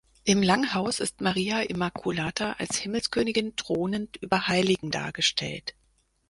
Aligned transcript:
Im 0.23 0.41
Langhaus 0.41 0.99
ist 0.99 1.21
Maria 1.21 1.59
Immaculata 1.59 2.53
als 2.57 2.75
Himmelskönigin 2.77 3.55
thronend 3.55 4.17
über 4.17 4.47
Heiligen 4.47 4.89
dargestellt. 4.89 5.75